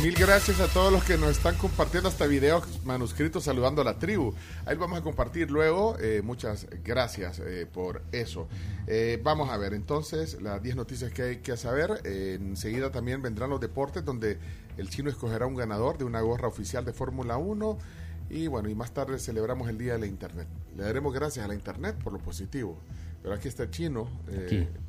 [0.00, 3.98] Mil gracias a todos los que nos están compartiendo hasta videos manuscritos saludando a la
[3.98, 4.32] tribu.
[4.64, 5.96] Ahí vamos a compartir luego.
[5.98, 8.46] Eh, muchas gracias eh, por eso.
[8.86, 12.00] Eh, vamos a ver entonces las 10 noticias que hay que saber.
[12.04, 14.38] enseguida también vendrán los deportes donde
[14.76, 17.78] el chino escogerá un ganador de una gorra oficial de Fórmula 1.
[18.30, 20.46] Y bueno, y más tarde celebramos el Día de la Internet.
[20.76, 22.78] Le daremos gracias a la Internet por lo positivo.
[23.20, 24.08] Pero aquí está el chino,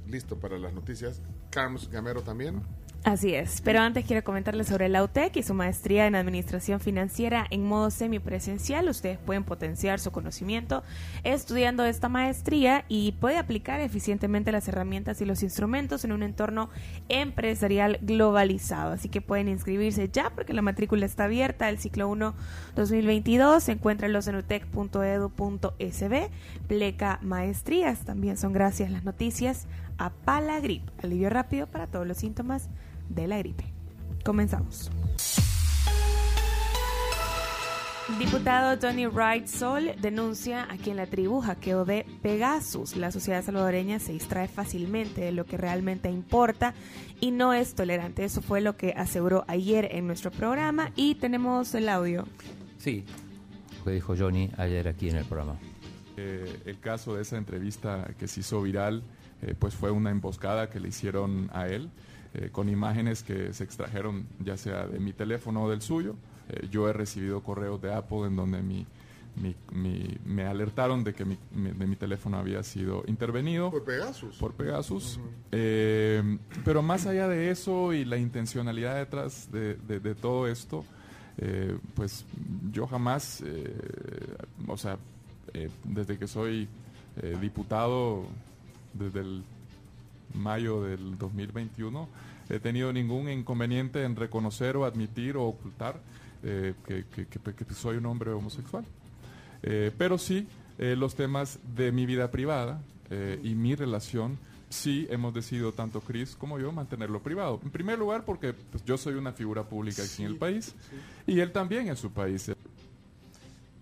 [0.05, 1.19] listo para las noticias.
[1.49, 2.61] Carlos Gamero también.
[3.05, 7.47] Así es, pero antes quiero comentarles sobre la UTEC y su maestría en Administración Financiera
[7.49, 8.89] en modo semipresencial.
[8.89, 10.83] Ustedes pueden potenciar su conocimiento
[11.23, 16.69] estudiando esta maestría y puede aplicar eficientemente las herramientas y los instrumentos en un entorno
[17.07, 18.91] empresarial globalizado.
[18.91, 21.69] Así que pueden inscribirse ya porque la matrícula está abierta.
[21.69, 22.35] El ciclo 1
[22.75, 26.29] 2022 encuéntralos en utec.edu.sb.
[26.67, 32.69] Pleca Maestrías también son gracias las noticias a Palagrip, alivio rápido para todos los síntomas
[33.09, 33.65] de la gripe.
[34.23, 34.89] Comenzamos.
[38.17, 42.95] Diputado Tony Wright Sol denuncia aquí en la tribu hackeo de Pegasus.
[42.95, 46.73] La sociedad salvadoreña se distrae fácilmente de lo que realmente importa
[47.21, 48.25] y no es tolerante.
[48.25, 52.27] Eso fue lo que aseguró ayer en nuestro programa y tenemos el audio.
[52.79, 53.05] Sí,
[53.77, 55.57] lo que dijo Johnny ayer aquí en el programa.
[56.17, 59.03] Eh, el caso de esa entrevista que se hizo viral,
[59.43, 61.89] eh, pues fue una emboscada que le hicieron a él.
[62.35, 66.15] Eh, con imágenes que se extrajeron ya sea de mi teléfono o del suyo.
[66.49, 68.85] Eh, yo he recibido correos de Apple en donde mi,
[70.25, 73.71] me alertaron de que mi, de mi teléfono había sido intervenido.
[73.71, 74.37] Por Pegasus.
[74.37, 75.19] Por Pegasus.
[75.51, 80.85] Eh, pero más allá de eso y la intencionalidad detrás de, de, todo esto,
[81.95, 82.25] pues
[82.71, 83.43] yo jamás,
[84.67, 84.97] o sea,
[85.83, 86.67] desde que soy
[87.39, 88.25] diputado,
[88.93, 89.43] desde el
[90.33, 92.07] mayo del 2021,
[92.49, 95.99] he tenido ningún inconveniente en reconocer o admitir o ocultar
[96.43, 98.85] eh, que, soy un hombre homosexual.
[99.61, 100.47] Eh, pero sí,
[100.77, 102.81] eh, los temas de mi vida privada
[103.41, 104.37] y mi relación,
[104.69, 107.59] sí hemos decidido, tanto Chris como yo, mantenerlo privado.
[107.63, 110.75] En primer lugar, porque pues, yo soy una figura pública aquí en el país
[111.25, 112.51] y él también en su país.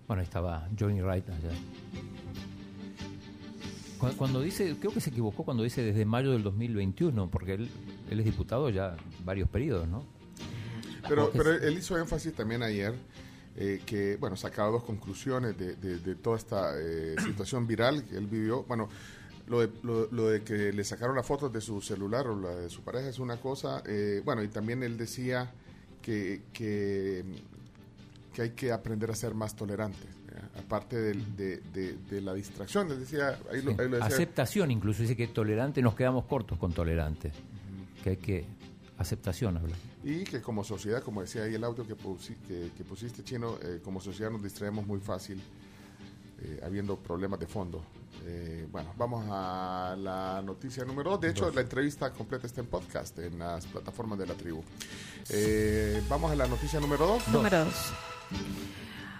[0.06, 1.50] Bueno, ahí estaba Johnny Wright allá.
[3.98, 7.70] Cuando dice, creo que se equivocó cuando dice desde mayo del 2021, porque él,
[8.10, 10.04] él es diputado ya varios periodos, ¿no?
[11.08, 12.94] Pero, pero él hizo énfasis también ayer
[13.56, 18.26] eh, que, bueno, sacaba dos conclusiones de, de, toda esta eh, situación viral que él
[18.26, 18.62] vivió.
[18.64, 18.88] Bueno,
[19.48, 22.68] lo de, lo, de, que le sacaron las fotos de su celular o la de
[22.68, 23.82] su pareja es una cosa.
[23.86, 25.50] Eh, bueno, y también él decía
[26.02, 27.24] que, que,
[28.32, 30.17] que hay que aprender a ser más tolerantes
[30.58, 32.88] aparte de, de, la distracción.
[32.88, 33.38] decía,
[34.00, 37.32] Aceptación incluso, dice que tolerante, nos quedamos cortos con tolerante.
[38.02, 38.46] Que hay que,
[38.98, 39.76] aceptación habla.
[40.04, 41.94] Y que como sociedad, como decía ahí el audio que,
[42.76, 45.40] que, pusiste, Chino, eh, como sociedad nos distraemos muy fácil
[46.40, 47.82] eh, habiendo problemas de fondo.
[48.24, 51.20] Eh, bueno, vamos a la noticia número dos.
[51.20, 54.62] De hecho, la entrevista completa está en podcast en las plataformas de la tribu.
[56.08, 57.28] vamos a la noticia número dos.
[57.28, 57.92] Número dos.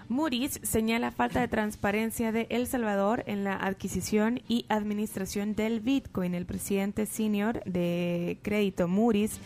[0.09, 6.33] Moody's señala falta de transparencia de El Salvador en la adquisición y administración del Bitcoin.
[6.33, 9.39] El presidente senior de crédito Moody's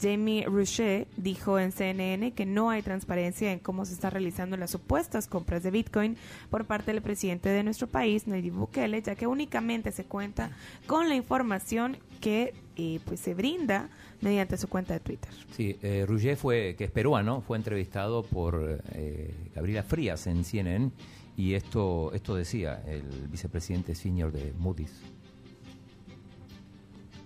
[0.00, 4.70] Jamie Rouchet dijo en CNN que no hay transparencia en cómo se están realizando las
[4.70, 6.16] supuestas compras de Bitcoin
[6.50, 10.50] por parte del presidente de nuestro país, Nayib Bukele, ya que únicamente se cuenta
[10.86, 13.88] con la información que eh, pues se brinda
[14.20, 15.30] mediante su cuenta de Twitter.
[15.52, 16.06] Sí, eh,
[16.36, 20.90] fue, que es peruano, fue entrevistado por eh, Gabriela Frías en CNN
[21.36, 24.92] y esto, esto decía el vicepresidente senior de Moody's.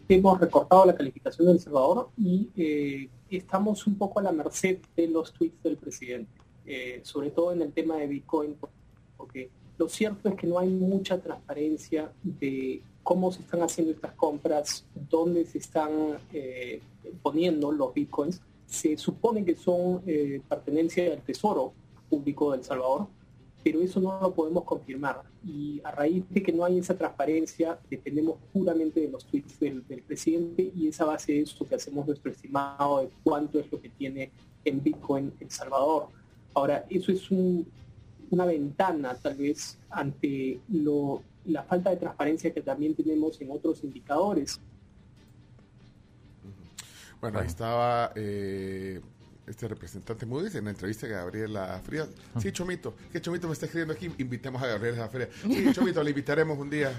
[0.09, 5.09] Hemos recortado la calificación del Salvador y eh, estamos un poco a la merced de
[5.09, 6.31] los tweets del presidente,
[6.67, 8.57] eh, sobre todo en el tema de Bitcoin,
[9.17, 14.13] porque lo cierto es que no hay mucha transparencia de cómo se están haciendo estas
[14.13, 16.81] compras, dónde se están eh,
[17.23, 18.41] poniendo los bitcoins.
[18.67, 20.03] Se supone que son
[20.49, 21.75] pertenencia del Tesoro
[22.09, 23.07] Público del Salvador,
[23.63, 25.23] pero eso no lo podemos confirmar.
[25.47, 29.83] Y a raíz de que no hay esa transparencia, dependemos puramente de los tweets del,
[30.07, 33.89] presidente y esa base es lo que hacemos nuestro estimado de cuánto es lo que
[33.89, 34.31] tiene
[34.65, 36.09] en Bitcoin El Salvador.
[36.55, 37.67] Ahora, eso es un
[38.33, 40.59] una ventana tal vez ante
[41.45, 44.59] la falta de transparencia que también tenemos en otros indicadores.
[47.21, 49.01] Bueno, estaba eh,
[49.47, 52.09] este representante Moody's en la entrevista que Gabriela Frías.
[52.41, 55.29] Sí, Chomito, que Chomito me está escribiendo aquí, invitemos a Gabriela Frías.
[55.43, 56.93] Sí, Chomito, le invitaremos un día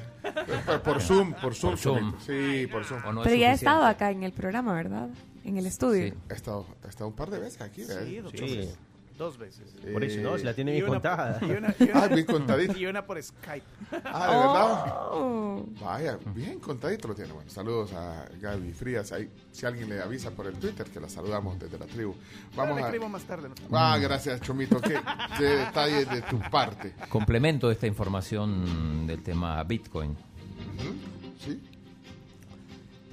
[0.66, 1.72] por, por Zoom, por Zoom.
[1.72, 2.14] Por Zoom.
[2.20, 3.02] Sí, por Zoom.
[3.06, 5.10] ¿O no es Pero ya ha estado acá en el programa, ¿verdad?
[5.46, 6.08] En el estudio.
[6.08, 6.14] Sí.
[6.30, 8.04] Ha estado, ha estado un par de veces aquí, ¿verdad?
[8.06, 8.48] Sí, doctor.
[8.50, 8.70] Sí.
[9.18, 9.64] Dos veces.
[9.94, 10.38] Por eso, ¿no?
[10.40, 11.38] Si la tiene bien contada.
[11.42, 12.76] Y una, y una- Ah, bien contadito.
[12.78, 13.66] y una por Skype.
[14.06, 15.13] Ah, ¿de verdad?
[15.94, 17.34] Vaya, bien contadito lo tiene.
[17.34, 19.12] Bueno, saludos a Gaby Frías.
[19.12, 22.16] Ahí, si alguien le avisa por el Twitter, que la saludamos desde la tribu.
[22.56, 23.10] Vamos le a...
[23.10, 23.50] más tarde.
[23.50, 23.78] ¿no?
[23.78, 24.82] Ah, gracias, Chomito.
[24.82, 25.00] Qué,
[25.38, 26.96] qué detalle de tu parte.
[27.10, 30.18] Complemento esta información del tema Bitcoin.
[31.46, 31.62] ¿Sí?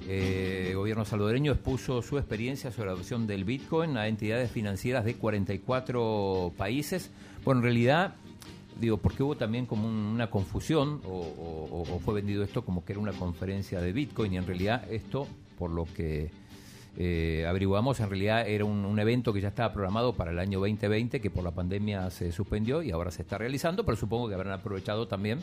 [0.07, 5.05] Eh, el gobierno salvadoreño expuso su experiencia sobre la adopción del Bitcoin a entidades financieras
[5.05, 7.11] de 44 países.
[7.45, 8.15] Bueno, en realidad,
[8.81, 12.83] digo, porque hubo también como un- una confusión o, o- o fue vendido esto como
[12.83, 16.29] que era una conferencia de Bitcoin y en realidad esto, por lo que
[16.97, 20.59] eh, averiguamos, en realidad era un, un evento que ya estaba programado para el año
[20.59, 24.33] 2020 que por la pandemia se suspendió y ahora se está realizando, pero supongo que
[24.35, 25.39] habrán aprovechado también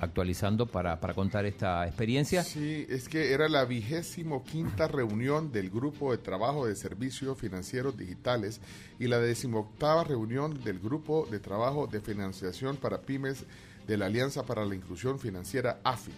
[0.00, 2.42] actualizando para, para contar esta experiencia.
[2.44, 7.96] Sí, es que era la vigésimo quinta reunión del Grupo de Trabajo de Servicios Financieros
[7.96, 8.60] Digitales
[8.98, 13.44] y la decimoctava reunión del Grupo de Trabajo de Financiación para Pymes
[13.86, 16.12] de la Alianza para la Inclusión Financiera AFI.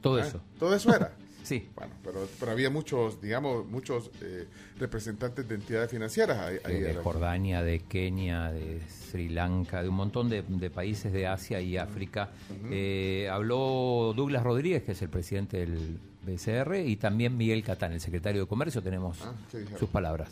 [0.00, 0.40] Todo Ah, eso.
[0.58, 1.12] Todo eso era.
[1.46, 1.68] Sí.
[1.76, 4.46] Bueno, pero, pero había muchos, digamos, muchos eh,
[4.80, 6.56] representantes de entidades financieras ahí.
[6.64, 6.94] ahí de.
[6.94, 11.76] Jordania, de Kenia, de Sri Lanka, de un montón de, de países de Asia y
[11.76, 12.30] África.
[12.68, 18.00] Eh, habló Douglas Rodríguez, que es el presidente del BCR, y también Miguel Catán, el
[18.00, 18.82] secretario de Comercio.
[18.82, 19.32] Tenemos Ah,
[19.78, 20.30] sus palabras.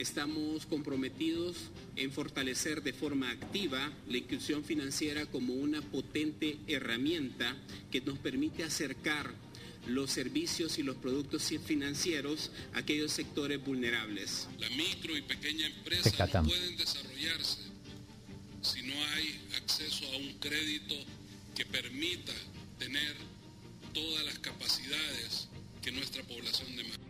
[0.00, 7.56] Estamos comprometidos en fortalecer de forma activa la inclusión financiera como una potente herramienta
[7.90, 9.30] que nos permite acercar
[9.86, 14.48] los servicios y los productos financieros a aquellos sectores vulnerables.
[14.58, 16.44] La micro y pequeña empresa Tecatán.
[16.44, 17.58] no pueden desarrollarse
[18.62, 20.94] si no hay acceso a un crédito
[21.54, 22.32] que permita
[22.78, 23.14] tener
[23.94, 25.48] todas las capacidades
[25.82, 27.06] que nuestra población demanda.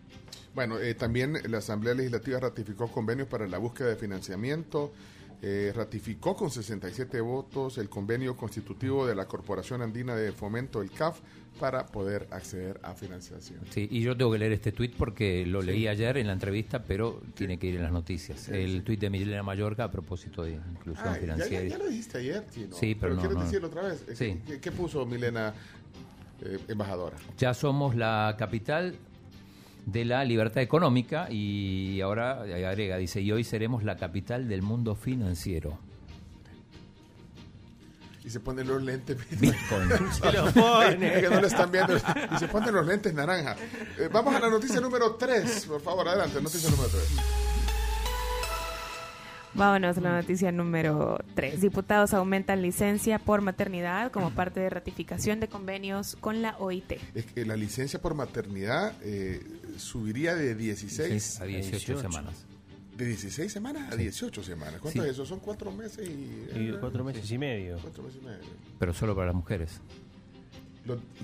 [0.54, 4.92] Bueno, eh, también la Asamblea Legislativa ratificó convenios para la búsqueda de financiamiento,
[5.42, 10.90] eh, ratificó con 67 votos el convenio constitutivo de la Corporación Andina de Fomento, el
[10.90, 11.20] CAF,
[11.60, 13.60] para poder acceder a financiación.
[13.70, 16.82] Sí, y yo tengo que leer este tuit porque lo leí ayer en la entrevista,
[16.82, 18.48] pero tiene que ir en las noticias.
[18.50, 21.62] el tuit de Milena Mallorca a propósito de inclusión Ah, financiera.
[21.64, 22.76] ya- ya lo dijiste ayer, Chino.
[22.76, 23.44] Sí, pero no, ¿Quieres no.
[23.44, 24.04] decirlo otra vez?
[24.14, 24.40] Sí.
[24.46, 25.54] ¿Qué, qué puso Milena,
[26.42, 27.16] eh, embajadora?
[27.38, 28.94] Ya somos la capital
[29.86, 34.94] de la libertad económica y ahora agrega, dice, y hoy seremos la capital del mundo
[34.94, 35.78] financiero.
[38.24, 39.16] Y se ponen los lentes.
[39.40, 39.88] Bitcoin.
[40.10, 40.20] Se
[40.60, 41.12] pone.
[41.20, 41.96] que no lo están viendo.
[41.96, 43.54] Y se ponen los lentes naranja.
[43.98, 45.66] Eh, vamos a la noticia número 3.
[45.66, 46.42] Por favor, adelante.
[46.42, 47.02] Noticia número 3.
[49.54, 51.62] Vámonos a la noticia número 3.
[51.62, 56.92] Diputados aumentan licencia por maternidad como parte de ratificación de convenios con la OIT.
[57.14, 59.40] Es que la licencia por maternidad eh,
[59.78, 62.00] subiría de 16, a 18, 18.
[62.00, 62.44] semanas.
[62.96, 64.80] de 16 semanas a 18 semanas.
[64.80, 65.06] ¿Cuánto Sí.
[65.08, 65.26] es eso?
[65.26, 66.58] Son cuatro meses y...
[66.58, 67.78] Y cuatro meses y medio.
[67.82, 68.38] Cuatro meses y medio.
[68.78, 69.80] Pero solo para las mujeres.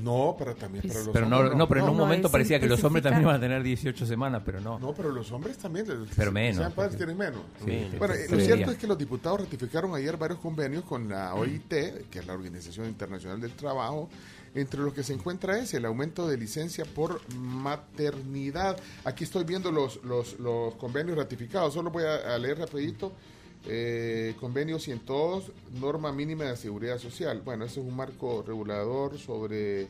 [0.03, 1.57] No, para también para los Pero no, hombres.
[1.57, 3.63] no, pero en un no, momento es parecía que los hombres también iban a tener
[3.63, 4.79] 18 semanas, pero no.
[4.79, 5.87] No, pero los hombres también.
[6.17, 7.43] Pero menos, sean padres porque- tienen menos.
[7.65, 11.35] Sí, Bueno, eh, lo cierto es que los diputados ratificaron ayer varios convenios con la
[11.35, 11.69] OIT,
[12.11, 14.09] que es la Organización Internacional del Trabajo,
[14.55, 18.77] entre los que se encuentra ese, el aumento de licencia por maternidad.
[19.05, 23.13] Aquí estoy viendo los, los, los convenios ratificados, solo voy a, a leer rapidito.
[23.67, 27.43] Eh, convenio 102, norma mínima de seguridad social.
[27.45, 29.89] Bueno, ese es un marco regulador sobre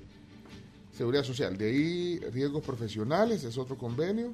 [0.97, 1.57] seguridad social.
[1.57, 4.33] De ahí, riesgos profesionales, es otro convenio.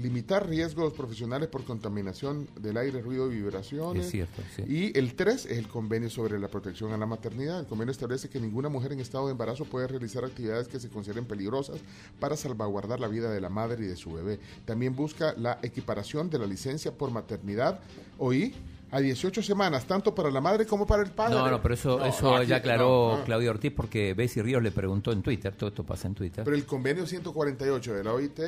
[0.00, 4.06] Limitar riesgos profesionales por contaminación del aire, ruido y vibraciones.
[4.06, 4.62] Es cierto, sí.
[4.66, 7.60] Y el 3 es el convenio sobre la protección a la maternidad.
[7.60, 10.88] El convenio establece que ninguna mujer en estado de embarazo puede realizar actividades que se
[10.88, 11.80] consideren peligrosas
[12.20, 14.38] para salvaguardar la vida de la madre y de su bebé.
[14.64, 17.80] También busca la equiparación de la licencia por maternidad,
[18.18, 18.54] oí,
[18.90, 21.34] a 18 semanas, tanto para la madre como para el padre.
[21.34, 23.24] No, no, pero eso, No, eso aquí- ya aclaró no, no.
[23.24, 26.44] Claudia Ortiz porque Bessie Ríos le preguntó en Twitter, todo esto pasa en Twitter.
[26.44, 28.38] Pero el convenio 148 de la OIT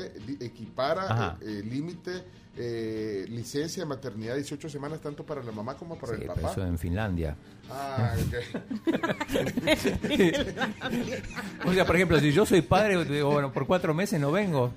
[0.41, 1.37] equipara Ajá.
[1.41, 2.23] eh, eh, límite,
[2.57, 6.35] eh, licencia de maternidad 18 semanas, tanto para la mamá como para Sí, el pero
[6.35, 6.53] papá.
[6.53, 7.37] eso en Finlandia.
[7.71, 8.87] Ah, ok.
[11.67, 14.71] O sea, por ejemplo, si yo soy padre, digo, bueno, por cuatro meses no vengo.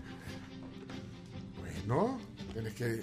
[1.88, 2.18] Bueno,
[2.54, 3.02] tienes que.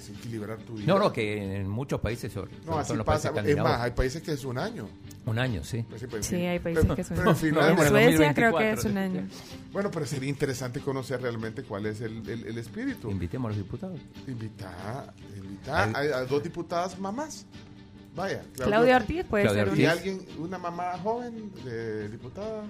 [0.00, 0.86] Es equilibrar tu vida.
[0.86, 3.32] No, no, que en muchos países, sobre, No, así los pasa.
[3.32, 4.88] países Es más, hay países que es un año.
[5.26, 5.84] un año, sí.
[5.88, 8.56] Pues sí, pues, Sí, hay países Pero- que en fin, Nos vemos en Suecia creo
[8.56, 8.78] que 2024.
[8.80, 9.28] es un año.
[9.72, 13.10] Bueno, pero sería interesante conocer realmente cuál es el, el- el espíritu.
[13.10, 14.00] Invitemos a los diputados.
[14.26, 15.12] Invitar
[15.68, 17.46] Al- a, a dos diputadas mamás.
[18.16, 18.42] Vaya.
[18.56, 19.92] Claudia Ortiz puede Claudia ser ¿Y una.
[19.92, 20.08] Ortiz.
[20.08, 22.64] alguien, una mamá joven de diputada?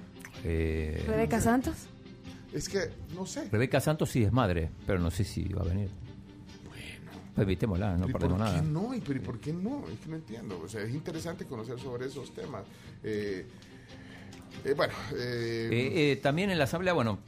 [0.45, 1.75] Eh, Rebeca Santos.
[2.53, 3.49] Es que, no sé.
[3.51, 5.89] Rebeca Santos sí es madre, pero no sé si va a venir.
[7.45, 7.51] Bueno.
[7.53, 8.61] Invitémosla, no ¿Y perdemos por nada.
[8.61, 8.95] qué no?
[8.95, 9.85] ¿Y por, por qué no?
[9.93, 10.61] Es que no entiendo.
[10.63, 12.63] O sea, es interesante conocer sobre esos temas.
[13.03, 13.47] Eh,
[14.65, 17.19] eh, bueno, eh, también en la asamblea, bueno,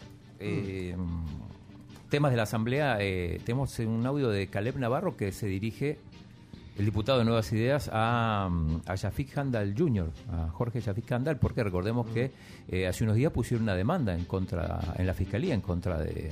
[2.09, 5.99] temas de la asamblea, tenemos un audio de Caleb Navarro que se dirige,
[6.79, 11.39] el diputado de Nuevas Ideas, a, mm, a Shafik Handal Jr., a Jorge Shafik Handal,
[11.39, 12.33] porque recordemos que
[12.69, 16.31] eh, hace unos días pusieron una demanda en contra, en la fiscalía en contra de,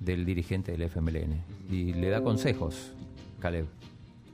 [0.00, 2.92] del dirigente del FMLN y le da consejos,
[3.40, 3.66] Caleb.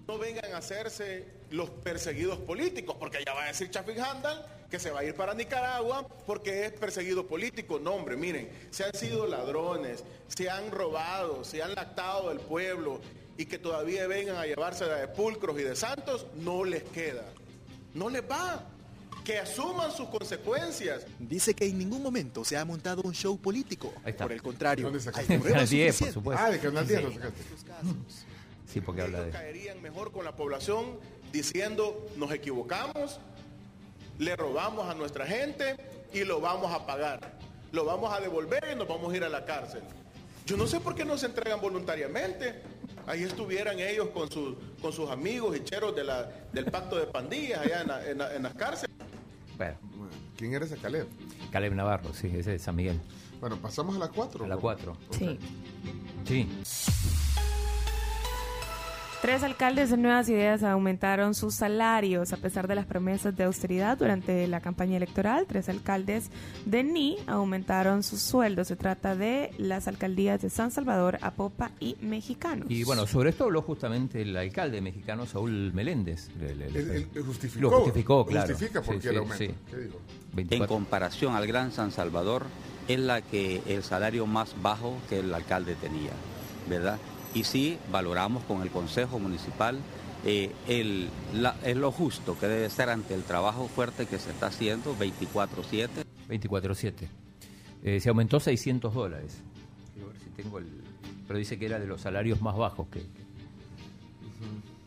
[0.07, 4.45] no vengan a hacerse los perseguidos políticos, porque ya va a decir Chafik Handal
[4.75, 7.79] que se va a ir para Nicaragua porque es perseguido político.
[7.79, 13.01] No, hombre, miren, se han sido ladrones, se han robado, se han lactado del pueblo
[13.39, 17.25] y que todavía vengan a llevarse de pulcros y de santos, no les queda.
[17.95, 18.65] No les va.
[19.25, 21.07] Que asuman sus consecuencias.
[21.19, 23.93] Dice que en ningún momento se ha montado un show político.
[24.05, 24.25] Ahí está.
[24.25, 25.39] Por el contrario, ¿Dónde hay sacaste?
[25.39, 26.45] pruebas Canal 10, por supuesto.
[26.45, 27.43] ah, de Canal 10 lo sacaste.
[28.71, 29.31] Sí, porque habla de...
[29.31, 30.99] caerían mejor con la población
[31.33, 33.19] diciendo nos equivocamos,
[34.19, 35.77] le robamos a nuestra gente
[36.13, 37.39] y lo vamos a pagar.
[37.73, 39.83] Lo vamos a devolver y nos vamos a ir a la cárcel.
[40.47, 42.61] Yo no sé por qué no se entregan voluntariamente.
[43.07, 47.07] Ahí estuvieran ellos con, sus con sus amigos y cheros de la, del pacto de
[47.07, 48.95] pandillas allá en, la- en la- en las cárceles.
[49.59, 49.75] Bueno,
[50.37, 51.07] ¿Quién era ese Caleb?
[51.51, 53.01] Caleb Navarro, sí, ese es de San Miguel.
[53.41, 54.45] Bueno, pasamos a la 4.
[54.45, 54.97] A la 4.
[55.11, 55.39] Sí.
[56.25, 56.49] Sí.
[59.25, 63.97] Tres alcaldes de Nuevas Ideas aumentaron sus salarios a pesar de las promesas de austeridad
[63.97, 65.47] durante la campaña electoral.
[65.49, 66.29] Tres alcaldes
[66.67, 68.69] de NI aumentaron sus sueldos.
[68.69, 72.71] Se trata de las alcaldías de San Salvador, Apopa y Mexicanos.
[72.71, 76.29] Y bueno, sobre esto habló justamente el alcalde mexicano Saúl Meléndez.
[77.25, 77.63] Justificó.
[77.63, 78.49] Lo justificó, claro.
[78.49, 79.43] Justifica por Sí, qué sí, el aumento.
[79.43, 79.55] sí.
[79.71, 80.01] ¿Qué dijo?
[80.33, 80.69] En 24.
[80.69, 82.45] comparación al Gran San Salvador,
[82.89, 86.11] es la que el salario más bajo que el alcalde tenía,
[86.69, 86.99] ¿verdad?
[87.35, 89.79] Y sí valoramos con el Consejo Municipal
[90.25, 94.31] eh, el, la- es lo justo que debe ser ante el trabajo fuerte que se
[94.31, 95.89] está haciendo 24/7.
[96.29, 96.93] 24-7.
[97.83, 99.37] Eh, se aumentó 600 dólares.
[99.93, 100.67] Quiero ver si tengo el...
[101.27, 103.03] Pero dice que era de los salarios más bajos que...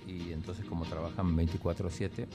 [0.07, 2.25] Y entonces como trabajan 24-7...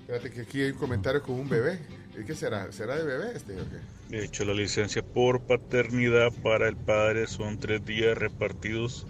[0.00, 1.80] Espérate que aquí hay un comentario con un bebé.
[2.20, 2.70] ¿Y ¿Qué será?
[2.72, 4.16] ¿Será de bebé este o qué?
[4.16, 9.06] De hecho, la licencia por paternidad para el padre son tres días repartidos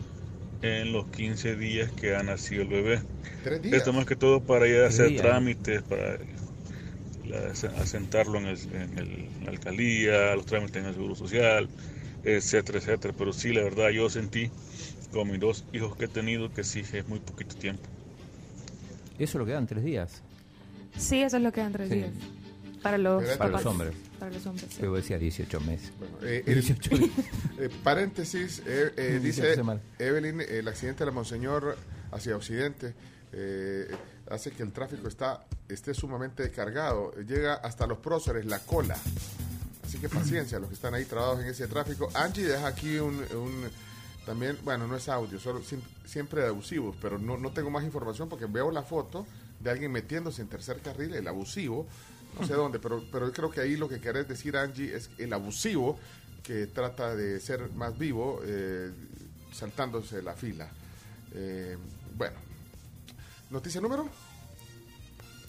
[0.62, 3.00] en los 15 días que ha nacido el bebé.
[3.44, 3.76] Tres días.
[3.76, 5.22] Esto más que todo para ir a hacer días.
[5.22, 6.18] trámites, para
[7.80, 11.68] asentarlo en, el- en el- en la alcaldía, los trámites en el Seguro Social,
[12.24, 13.14] etcétera, etcétera.
[13.16, 14.50] Pero sí, la verdad, yo sentí
[15.12, 17.82] con mis dos hijos que he tenido que sí es muy poquito tiempo.
[19.18, 20.22] Eso lo quedan tres días.
[20.96, 21.94] Sí, eso es lo que dan tres Sí.
[21.96, 22.12] días.
[22.82, 23.94] Para los, Para hombres.
[24.18, 24.66] Para los hombres.
[24.70, 24.82] sí.
[24.82, 25.92] Yo decía 18 meses.
[25.98, 27.10] Bueno, eh, 18 días.
[27.58, 29.54] eh, paréntesis, eh, eh, Dice.
[29.98, 31.76] Evelyn, el accidente de la Monseñor
[32.12, 32.94] hacia Occidente
[33.32, 33.88] eh,
[34.30, 37.12] hace que el tráfico está, esté sumamente cargado.
[37.26, 38.96] Llega hasta los próceres, la cola.
[39.84, 42.10] Así que paciencia, los que están ahí trabados en ese tráfico.
[42.14, 43.68] Angie deja aquí un, un-
[44.26, 45.62] también, bueno, no es audio, solo
[46.04, 49.26] siempre de abusivos, pero no, no tengo más información porque veo la foto
[49.60, 51.86] de alguien metiéndose en tercer carril, el abusivo,
[52.38, 55.10] no sé dónde, pero, pero yo creo que ahí lo que querés decir, Angie, es
[55.18, 55.98] el abusivo
[56.42, 58.90] que trata de ser más vivo, eh,
[59.52, 60.68] saltándose la fila.
[61.34, 61.76] Eh,
[62.16, 62.36] bueno,
[63.50, 64.08] noticia número.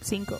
[0.02, 0.38] Cinco.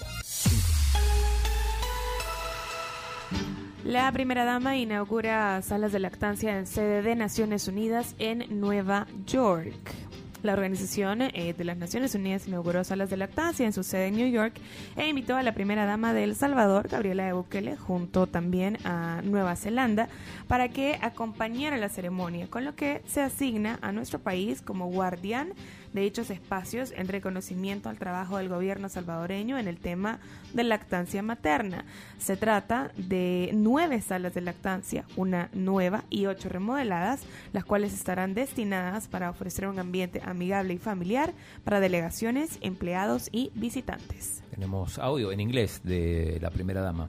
[3.85, 10.10] La primera dama inaugura salas de lactancia en sede de Naciones Unidas en Nueva York.
[10.43, 14.17] La Organización eh, de las Naciones Unidas inauguró salas de lactancia en su sede en
[14.17, 14.55] New York
[14.97, 19.21] e invitó a la primera dama de El Salvador, Gabriela de Bukele, junto también a
[19.23, 20.09] Nueva Zelanda,
[20.49, 25.53] para que acompañara la ceremonia, con lo que se asigna a nuestro país como guardián
[25.93, 30.21] de dichos espacios en reconocimiento al trabajo del gobierno salvadoreño en el tema
[30.55, 31.85] de lactancia materna.
[32.19, 38.35] Se trata de nueve salas de lactancia, una nueva y ocho remodeladas, las cuales estarán
[38.35, 41.33] destinadas para ofrecer un ambiente amigable y familiar
[41.65, 44.43] para delegaciones, empleados y visitantes.
[44.51, 47.09] Tenemos audio en inglés de la primera dama.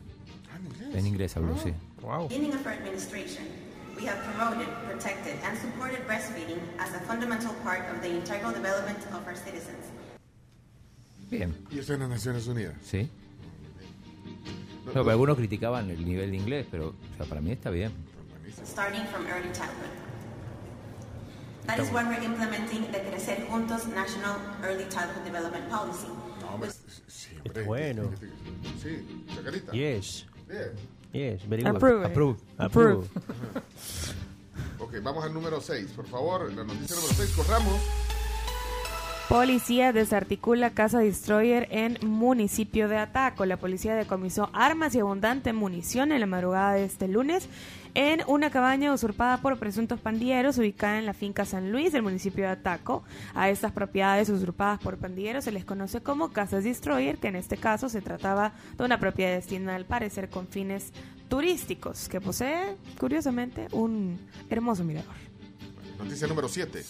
[0.51, 0.95] Ah, en inglés.
[0.95, 1.73] En inglés habló, sí.
[2.01, 2.27] Wow.
[2.27, 3.45] beginning of our administration,
[3.95, 8.97] we have promoted, protected, and supported breastfeeding as a fundamental part of the integral development
[9.13, 9.85] of our citizens.
[11.29, 11.55] Bien.
[11.71, 12.75] Y eso en las Naciones Unidas.
[12.83, 13.09] Sí.
[14.85, 17.91] No, pero algunos criticaban el nivel de inglés, pero o sea, para mí está bien.
[18.65, 19.89] starting from early childhood.
[21.71, 26.07] That is why we're implementing the Crecer Juntos National Early Childhood Development Policy.
[26.59, 27.61] pues, siempre.
[27.61, 28.11] Está bueno.
[28.83, 29.71] Sí, chacarita.
[29.71, 30.25] Yes.
[30.49, 30.71] Bien.
[31.13, 31.77] Yes, very good.
[31.77, 32.03] Approve.
[32.03, 32.37] Approve.
[32.59, 33.09] Approve.
[33.15, 33.63] Approve.
[34.79, 36.51] Ok, vamos al número 6, por favor.
[36.51, 37.79] La noticia número 6, corramos.
[39.31, 43.45] Policía desarticula casa destroyer en municipio de Ataco.
[43.45, 47.47] La policía decomisó armas y abundante munición en la madrugada de este lunes
[47.93, 52.43] en una cabaña usurpada por presuntos pandilleros ubicada en la finca San Luis del municipio
[52.43, 53.05] de Ataco.
[53.33, 57.55] A estas propiedades usurpadas por pandilleros se les conoce como casas destroyer, que en este
[57.55, 60.91] caso se trataba de una propiedad destinada al parecer con fines
[61.29, 64.19] turísticos, que posee, curiosamente, un
[64.49, 65.15] hermoso mirador.
[65.97, 66.83] Noticia número 7.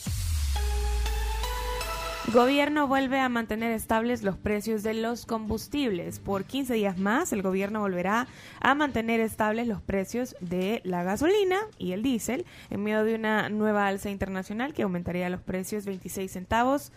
[2.27, 6.19] Gobierno vuelve a mantener estables los precios de los combustibles.
[6.19, 8.27] Por 15 días más, el gobierno volverá
[8.61, 13.49] a mantener estables los precios de la gasolina y el diésel en medio de una
[13.49, 16.91] nueva alza internacional que aumentaría los precios 26 centavos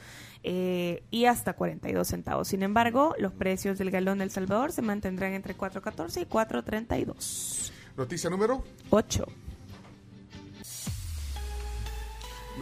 [0.44, 2.46] eh, y hasta 42 centavos.
[2.46, 7.72] Sin embargo, los precios del galón del Salvador se mantendrán entre 4.14 y 4.32.
[7.96, 9.26] Noticia número 8.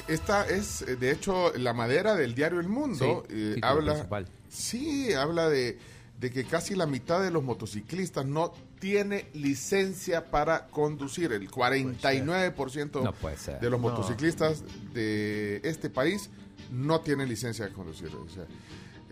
[0.09, 3.25] Esta es, eh, de hecho, la madera del diario El Mundo.
[3.29, 4.29] Sí, eh, habla, principal.
[4.49, 5.79] sí, habla de,
[6.21, 11.33] de que casi la mitad de los motociclistas no tiene licencia para conducir.
[11.33, 13.13] El 49% No
[13.61, 13.89] de los No.
[13.91, 16.31] motociclistas de este país
[16.71, 18.09] no tienen licencia de conducir.
[18.15, 18.45] O sea,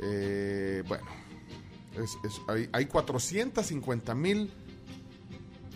[0.03, 1.05] eh, bueno,
[1.97, 4.51] es- es- hay, hay 450 mil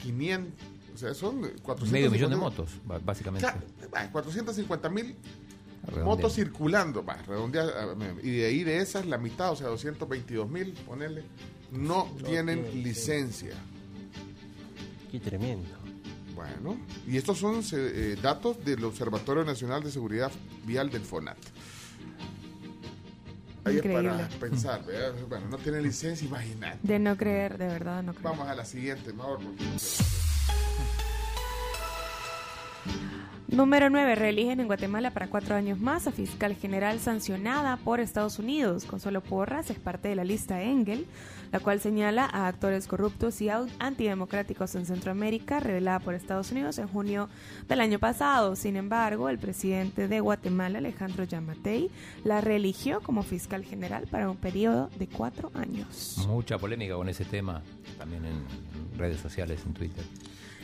[0.03, 0.53] 500,
[0.95, 2.71] o sea, son 450 Medio millón de motos,
[3.05, 3.47] básicamente.
[3.47, 3.61] Claro,
[3.95, 5.17] va, 450 mil
[5.83, 6.05] Redondea.
[6.05, 10.49] motos circulando, va, redondea, ah, y de ahí de esas la mitad, o sea, 222
[10.49, 11.25] mil, ponele,
[11.73, 13.55] no, tienen licencia.
[15.11, 15.69] Qué tremendo.
[16.35, 20.33] Bueno, y estos son eh, datos del Observatorio Nacional de Seguridad
[20.67, 21.37] Vial del FONAT.
[23.67, 24.25] Ahí es para Increíble.
[24.41, 25.15] pensar, ¿verdad?
[25.29, 26.79] bueno, no tienen licencia, imagínate.
[26.83, 28.25] De no creer, de verdad, no creer.
[28.31, 29.39] Vamos a la siguiente, mejor.
[29.41, 29.65] porque-
[33.55, 34.15] Número 9.
[34.17, 38.85] Reeligen en Guatemala para cuatro años más a fiscal general sancionada por Estados Unidos.
[38.85, 41.07] Consuelo Porras es parte de la lista Engel,
[41.53, 46.89] la cual señala a actores corruptos y antidemocráticos en Centroamérica, revelada por Estados Unidos en
[46.89, 47.29] junio
[47.69, 48.57] del año pasado.
[48.57, 51.91] Sin embargo, el presidente de Guatemala, Alejandro Yamatei,
[52.25, 56.27] la reeligió como fiscal general para un periodo de cuatro años.
[56.27, 57.63] Mucha polémica con ese tema,
[57.99, 60.05] también en redes sociales, en Twitter.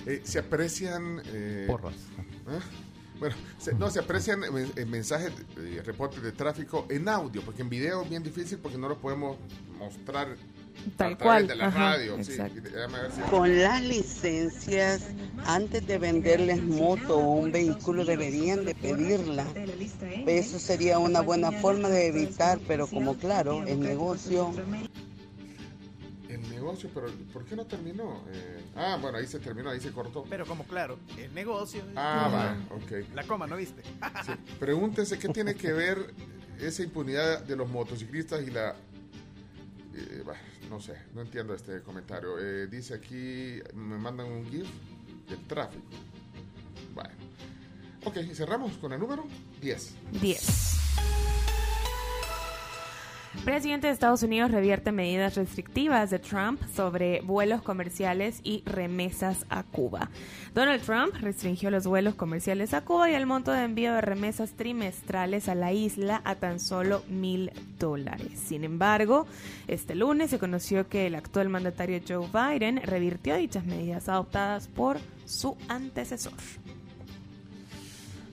[0.06, 1.20] Eh, se aprecian...
[1.26, 1.94] eh, Porras.
[1.94, 2.60] ¿eh?
[3.18, 7.60] Bueno, se- no, se aprecian eh, eh, mensajes, eh, reportes de tráfico en audio, porque
[7.62, 9.36] en video es bien difícil porque no lo podemos
[9.78, 10.36] mostrar
[10.96, 12.16] Tal a través cual, de la ajá, radio.
[12.24, 12.32] sí.
[13.28, 15.02] Con las licencias,
[15.44, 19.44] antes de venderles moto o un vehículo, deberían de pedirla.
[20.26, 24.50] Eso sería una buena forma de evitar, pero como claro, el negocio
[26.42, 28.24] El negocio, pero ¿por qué no terminó?
[28.32, 30.24] Eh, ah, bueno, ahí se terminó, ahí se cortó.
[30.28, 31.82] Pero como claro, el negocio.
[31.96, 33.14] Ah, va, ok.
[33.14, 33.82] La coma, ¿no viste?
[34.24, 34.32] Sí.
[34.58, 36.14] Pregúntense qué tiene que ver
[36.60, 38.74] esa impunidad de los motociclistas y la...
[39.94, 40.34] eh, bah,
[40.68, 42.38] no sé, no entiendo este comentario.
[42.38, 44.68] Eh, dice aquí, me mandan un GIF
[45.28, 45.84] del tráfico.
[46.94, 47.10] Bueno.
[48.04, 49.26] Ok, y cerramos con el número
[49.60, 49.94] 10.
[50.22, 50.69] 10.
[53.44, 59.62] Presidente de Estados Unidos revierte medidas restrictivas de Trump sobre vuelos comerciales y remesas a
[59.62, 60.10] Cuba.
[60.54, 64.52] Donald Trump restringió los vuelos comerciales a Cuba y el monto de envío de remesas
[64.52, 68.38] trimestrales a la isla a tan solo mil dólares.
[68.38, 69.26] Sin embargo,
[69.68, 74.98] este lunes se conoció que el actual mandatario Joe Biden revirtió dichas medidas adoptadas por
[75.24, 76.34] su antecesor.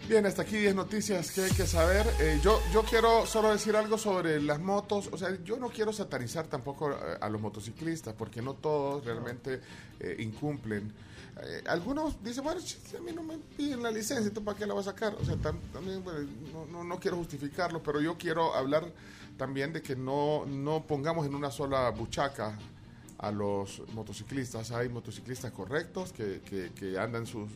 [0.07, 2.07] Bien, hasta aquí 10 noticias que hay que saber.
[2.21, 5.09] Eh, yo, yo quiero solo decir algo sobre las motos.
[5.11, 9.59] O sea, yo no quiero satanizar tampoco eh, a los motociclistas, porque no todos realmente
[9.99, 10.93] eh, incumplen.
[11.67, 12.59] Algunos dicen, bueno,
[12.97, 15.13] a mí no me piden la licencia, ¿tú para qué la vas a sacar?
[15.21, 18.91] O sea, tam- también bueno, no, no, no quiero justificarlo, pero yo quiero hablar
[19.37, 22.57] también de que no, no pongamos en una sola buchaca
[23.19, 24.71] a los motociclistas.
[24.71, 27.51] Hay motociclistas correctos que, que, que andan sus,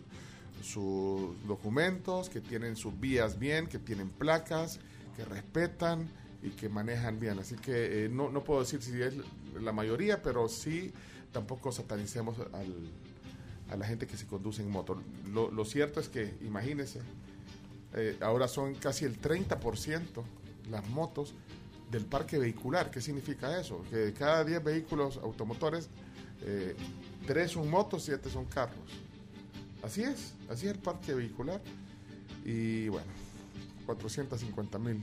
[0.64, 4.80] sus documentos, que tienen sus vías bien, que tienen placas,
[5.16, 6.10] que respetan
[6.44, 7.40] y que manejan bien.
[7.40, 9.16] Así que eh, no, no puedo decir si es
[9.60, 10.92] la mayoría, pero sí
[11.32, 12.74] tampoco satanicemos al,
[13.72, 15.02] a la gente que se conduce en moto.
[15.32, 17.00] Lo, cierto es que, imagínense,
[17.94, 20.02] eh, ahora son casi el 30%
[20.70, 21.34] las motos
[21.90, 22.92] del parque vehicular.
[22.92, 23.84] ¿Qué significa eso?
[23.90, 25.90] Que de cada 10 vehículos automotores,
[26.42, 26.76] eh,
[27.28, 28.78] 3 son motos, 7 son carros.
[29.84, 31.62] Así es, así es el parque vehicular.
[32.46, 33.08] Y bueno,
[33.86, 35.02] 450 mil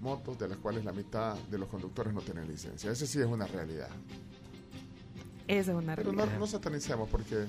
[0.00, 2.90] motos, de las cuales la mitad de los conductores no tienen licencia.
[2.90, 3.88] Esa sí es una realidad.
[5.48, 6.34] Esa es una Pero realidad.
[6.34, 7.44] no, no satanicemos porque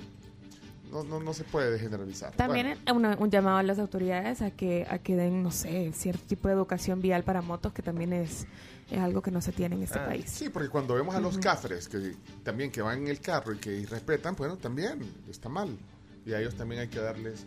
[0.91, 2.34] no, no, no se puede generalizar.
[2.36, 5.91] También Bueno, una- un llamado a las autoridades a que, a que den, no sé,
[5.93, 8.47] cierto tipo de educación vial para motos, que también es,
[8.89, 10.25] es algo que no se tiene en este Ah, país.
[10.29, 13.57] Sí, porque cuando vemos a los cafres que también que van en el carro y
[13.60, 15.77] que irrespetan, bueno, también está mal.
[16.25, 17.45] Y a ellos también hay que darles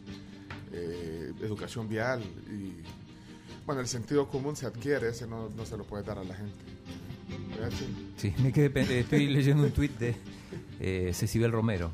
[0.73, 2.23] eh, educación vial.
[2.51, 2.73] Y
[3.67, 6.35] bueno, el sentido común se adquiere, ese no, no se lo puede dar a la
[6.35, 6.55] gente.
[8.17, 10.15] Sí, me quedé, pe- estoy leyendo un tuit de
[10.81, 11.91] eh, Cecibel Romero.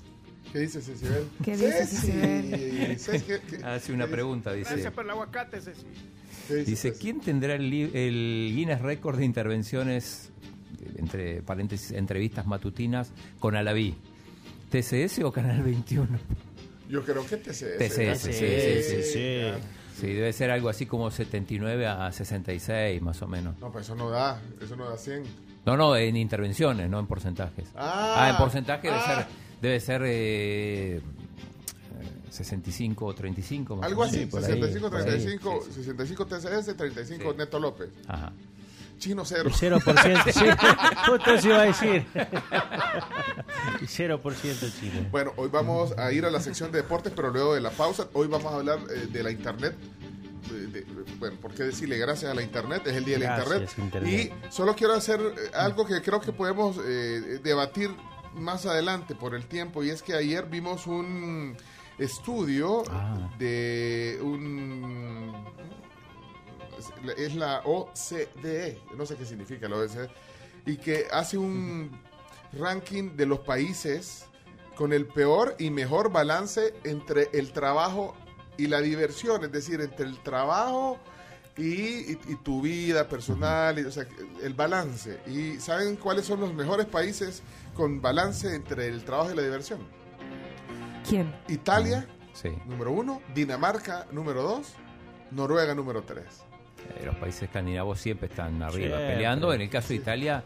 [0.52, 1.24] ¿Qué dice Cecibel?
[1.44, 2.98] ¿Qué dice Ceci, Cecibel?
[2.98, 4.70] Ceci, ¿qué- qué- Hace una pregunta, dice.
[4.70, 5.82] Gracias por el aguacate, Ceci.
[6.48, 7.00] dice Dice, Ceci?
[7.00, 10.30] ¿quién tendrá el Guinness Record de intervenciones,
[10.82, 13.94] eh, entre paréntesis, entrevistas matutinas con Alaví?
[14.70, 16.08] ¿TCS o Canal 21?
[16.90, 17.78] Yo creo que TCS.
[17.78, 19.40] TCS, sí, sí, sí, sí.
[20.00, 23.58] Sí, debe ser algo así como 79 a 66, más o menos.
[23.60, 25.22] No, pues eso no da, eso no da 100.
[25.66, 27.68] No, no, en intervenciones, no en porcentajes.
[27.76, 29.14] Ah, en porcentaje debe ah.
[29.14, 29.26] ser,
[29.60, 31.00] debe ser eh, eh,
[32.30, 33.76] 65 o 35.
[33.76, 35.04] Más Algo así, ahí, 65, por ahí.
[35.04, 37.36] 35, 65 TCS, 35 Sí.
[37.36, 37.90] Neto López.
[38.08, 38.32] Ajá.
[39.00, 39.50] Chino cero.
[39.50, 40.44] Y 0%, sí.
[41.10, 42.06] Justo eso iba a decir.
[43.80, 45.08] Y 0% Chile.
[45.10, 48.06] Bueno, hoy vamos a ir a la sección de deportes, pero luego de la pausa,
[48.12, 49.74] hoy vamos a hablar eh, de la internet.
[50.50, 50.86] de- de-
[51.18, 52.82] bueno, ¿por qué decirle gracias a la internet?
[52.86, 53.70] Es el día de la internet.
[53.78, 54.32] Internet.
[54.48, 57.90] Y solo quiero hacer eh, algo que creo que podemos eh, debatir
[58.34, 61.56] más adelante por el tiempo, y es que ayer vimos un
[61.98, 63.30] estudio Ah.
[63.38, 65.32] de un
[67.16, 70.08] es la OCDE, no sé qué significa la OCDE,
[70.66, 71.90] y que hace un
[72.52, 74.26] ranking de los países
[74.76, 78.14] con el peor y mejor balance entre el trabajo
[78.56, 80.98] y la diversión, es decir, entre el trabajo
[81.56, 84.06] y, y- y tu vida personal, y, o sea,
[84.42, 85.20] el balance.
[85.26, 87.42] ¿Y saben cuáles son los mejores países
[87.74, 89.80] con balance entre el trabajo y la diversión?
[91.08, 91.34] ¿Quién?
[91.48, 92.50] Italia, Sí.
[92.66, 94.68] número uno, Dinamarca, número dos,
[95.30, 96.26] Noruega, número tres.
[96.98, 99.14] Eh, los países escandinavos siempre están arriba Siempre.
[99.14, 99.52] peleando.
[99.52, 100.44] En el caso de Italia,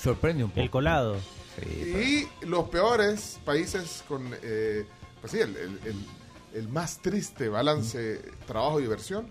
[0.00, 0.60] sorprende un poco.
[0.62, 1.16] El colado.
[1.58, 4.84] Sí, pero- Y los peores países con, eh,
[5.20, 6.06] pues sí, el, el- el-
[6.54, 9.28] el más triste balance trabajo-diversión.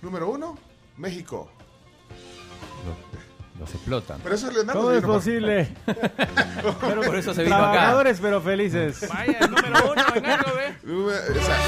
[0.00, 0.58] Número uno,
[0.96, 1.50] México.
[2.84, 4.20] los, los explotan.
[4.22, 4.80] Pero eso es Leonardo.
[4.82, 5.68] ¿Cómo es posible?
[6.80, 7.70] Pero Por eso se vino acá.
[7.72, 9.08] Trabajadores pero felices.
[9.08, 10.74] Vaya, el número uno en algo, ¿ve?
[10.82, 11.58] Número- o sea,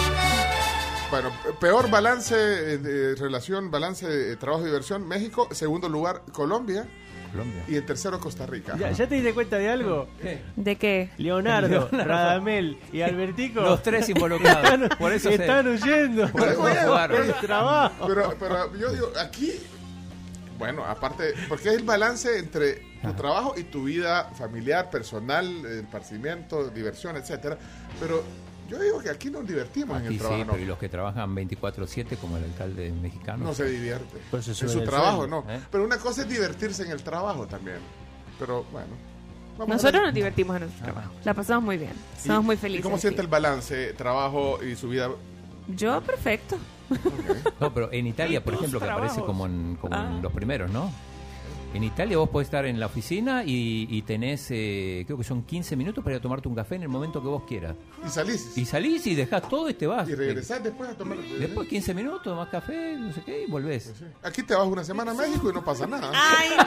[1.10, 5.48] bueno, peor balance eh, de relación, balance de trabajo-diversión, México.
[5.52, 6.86] Segundo lugar, Colombia.
[7.30, 7.64] Colombia.
[7.66, 8.76] Y en tercero, Costa Rica.
[8.78, 10.08] ¿Ya, ya te diste cuenta de algo?
[10.56, 11.10] ¿De qué?
[11.18, 12.04] Leonardo, Leonardo.
[12.04, 13.60] Radamel y Albertico.
[13.60, 14.64] Los tres involucrados.
[14.64, 16.28] Están, Por eso están huyendo.
[16.28, 16.68] por eso.
[17.22, 18.06] El trabajo.
[18.06, 19.52] Pero, pero yo digo, aquí,
[20.58, 25.80] bueno, aparte, porque es el balance entre tu trabajo y tu vida familiar, personal, eh,
[25.80, 27.58] esparcimiento, diversión, etcétera.
[28.00, 28.22] Pero
[28.76, 30.44] yo digo que aquí nos divertimos en el sí, trabajo.
[30.50, 33.44] pero y los que trabajan 24-7, como el alcalde mexicano.
[33.44, 34.18] no, se divierte.
[34.32, 35.44] En su trabajo, no.
[35.48, 35.60] ¿eh?
[35.70, 37.78] Pero una cosa es divertirse en el trabajo también.
[38.38, 38.88] Pero bueno.
[39.58, 41.12] vamos Nosotros nos divertimos en nuestro trabajo.
[41.24, 41.92] La pasamos muy bien.
[42.18, 42.82] Somos ¿Y- muy ¿Y felices.
[42.84, 45.08] cómo siente el balance, trabajo y su vida?
[45.68, 46.56] Yo, perfecto.
[47.60, 50.18] No, pero en Italia, ¿Y por ejemplo, que aparece como, en, como en Ah.
[50.22, 50.90] los primeros, ¿no?
[51.74, 55.42] En Italia vos podés estar en la oficina y, y tenés, eh, creo que son
[55.42, 57.74] 15 minutos para ir a tomarte un café en el momento que vos quieras.
[58.06, 58.56] Y salís.
[58.56, 60.08] Y salís y dejás todo y te vas.
[60.08, 61.18] Y regresás después a tomar.
[61.18, 63.92] Después 15 minutos, tomás café, no sé qué, y volvés.
[64.22, 66.12] Aquí te vas una semana a México y no pasa nada.
[66.14, 66.64] ¡Ay, no!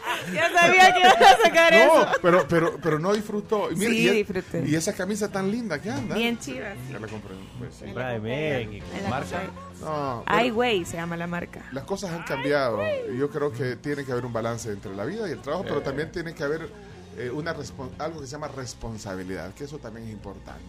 [0.34, 2.04] ya sabía que ibas a sacar eso.
[2.04, 3.70] No, pero, pero, pero no disfrutó.
[3.70, 4.64] Y mira, Sí, y, disfruté.
[4.66, 6.14] y esa camisa tan linda que anda.
[6.14, 6.76] Bien chivas.
[6.90, 7.34] Ya la compré.
[7.58, 7.86] Pues, sí.
[7.86, 8.86] De México.
[9.08, 9.42] Marca.
[9.80, 11.62] No, bueno, Weiwei se llama la marca.
[11.72, 12.78] las cosas han cambiado.
[13.18, 15.82] Yo creo que tiene que haber un balance entre la vida y el trabajo, pero
[15.82, 16.68] también tiene que haber
[17.16, 20.62] eh, una respon- algo que se llama responsabilidad, que eso también es importante.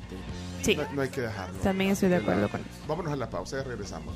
[0.62, 0.76] Sí.
[0.76, 1.58] No, no hay que dejarlo.
[1.60, 2.70] También estoy de acuerdo con eso.
[2.88, 4.14] Vámonos a la pausa y regresamos.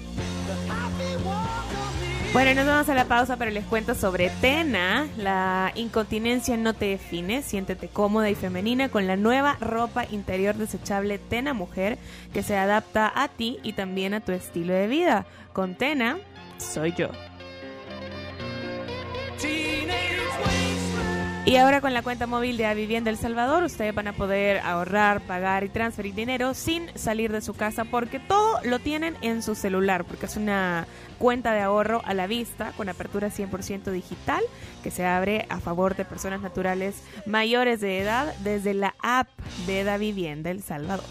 [2.32, 5.08] Bueno, nos vamos a la pausa, pero les cuento sobre Tena.
[5.18, 7.42] La incontinencia no te define.
[7.42, 11.98] Siéntete cómoda y femenina con la nueva ropa interior desechable Tena Mujer
[12.32, 15.26] que se adapta a ti y también a tu estilo de vida.
[15.54, 16.20] Con Tena,
[16.60, 17.10] soy yo.
[21.50, 25.20] Y ahora con la cuenta móvil de Vivienda El Salvador, ustedes van a poder ahorrar,
[25.22, 29.56] pagar y transferir dinero sin salir de su casa porque todo lo tienen en su
[29.56, 30.86] celular, porque es una
[31.18, 34.44] cuenta de ahorro a la vista con apertura 100% digital
[34.84, 39.28] que se abre a favor de personas naturales mayores de edad desde la app
[39.66, 41.04] de Da Vivienda El Salvador.